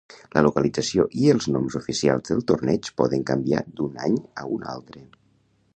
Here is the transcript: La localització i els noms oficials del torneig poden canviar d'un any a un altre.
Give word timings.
La 0.35 0.41
localització 0.45 1.03
i 1.25 1.29
els 1.33 1.47
noms 1.57 1.77
oficials 1.81 2.31
del 2.33 2.41
torneig 2.53 2.91
poden 3.03 3.27
canviar 3.33 3.65
d'un 3.81 4.03
any 4.07 4.19
a 4.45 4.49
un 4.57 4.69
altre. 4.75 5.07